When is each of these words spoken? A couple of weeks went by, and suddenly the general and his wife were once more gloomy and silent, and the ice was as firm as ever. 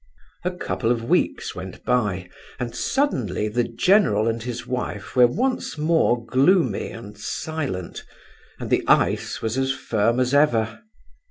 A 0.43 0.49
couple 0.49 0.91
of 0.91 1.03
weeks 1.03 1.53
went 1.53 1.85
by, 1.85 2.27
and 2.59 2.73
suddenly 2.75 3.47
the 3.47 3.65
general 3.65 4.27
and 4.27 4.41
his 4.41 4.65
wife 4.65 5.15
were 5.15 5.27
once 5.27 5.77
more 5.77 6.25
gloomy 6.25 6.89
and 6.89 7.15
silent, 7.15 8.03
and 8.59 8.71
the 8.71 8.83
ice 8.87 9.43
was 9.43 9.59
as 9.59 9.71
firm 9.71 10.19
as 10.19 10.33
ever. 10.33 10.79